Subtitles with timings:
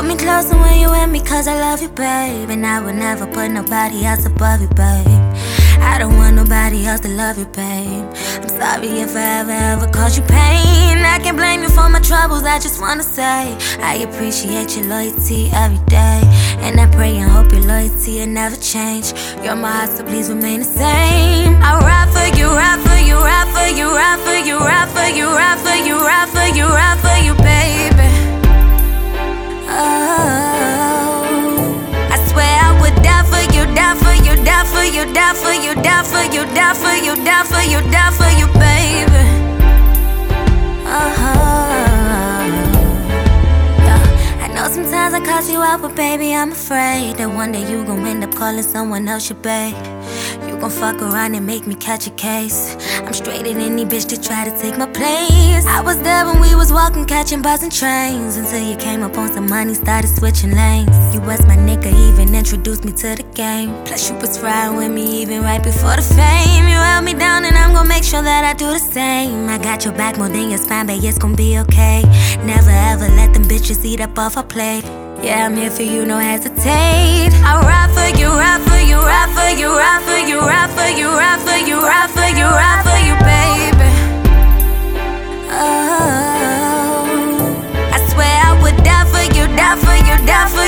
[0.00, 2.48] Hold me closer when you with me, cause I love you, babe.
[2.48, 5.06] And I will never put nobody else above you, babe.
[5.82, 8.08] I don't want nobody else to love you, babe.
[8.40, 10.96] I'm sorry if I ever, ever caused you pain.
[11.04, 15.50] I can't blame you for my troubles, I just wanna say I appreciate your loyalty
[15.52, 16.22] every day.
[16.64, 19.12] And I pray and hope your loyalty will never change.
[19.44, 21.56] You're my heart, so please remain the same.
[21.60, 24.29] I ride for you, ride for you, ride for you, ride for you,
[35.12, 38.46] die for you, die for you, die for you, die for you, die for you,
[38.58, 39.24] baby.
[40.86, 41.70] Uh-huh.
[43.86, 44.44] Yeah.
[44.44, 47.84] I know sometimes I call you out, but baby, I'm afraid that one day you
[47.84, 49.74] gon' end up calling someone else your babe.
[50.46, 52.76] You gon' fuck around and make me catch a case.
[52.98, 55.64] I'm straight in any bitch to try to take my place.
[55.66, 58.36] I was there when we was walking, catching buzzing trains.
[58.36, 61.14] Until you came up on some money, started switching lanes.
[61.14, 61.40] You was
[62.40, 63.68] introduced me to the game.
[63.84, 66.64] Plus, you was riding with me even right before the fame.
[66.72, 69.46] You held me down, and I'm gon' make sure that I do the same.
[69.48, 72.02] I got your back more than your spine, but it's gon' be okay.
[72.52, 74.84] Never ever let them bitches eat up off our plate.
[75.22, 77.34] Yeah, I'm here for you, no hesitate.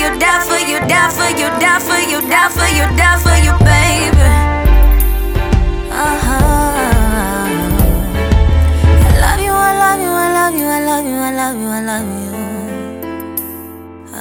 [0.00, 3.36] You, die for you, die for you, die for you, die for you, die for
[3.44, 4.30] you, baby.
[5.90, 6.72] Uh-huh.
[9.06, 11.68] I love you, I love you, I love you, I love you, I love you,
[11.68, 12.12] I love you.
[14.16, 14.20] Oh,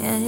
[0.00, 0.18] yeah.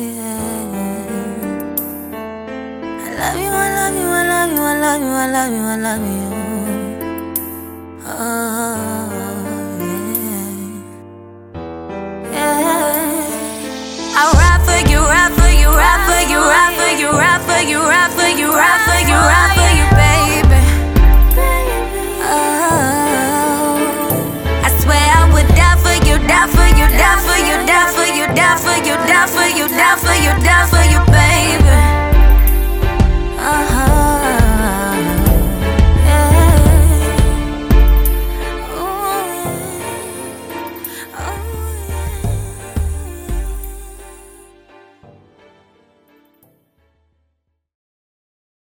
[3.03, 5.63] I love you, I love you, I love you, I love you, I love you,
[5.63, 6.07] I love you.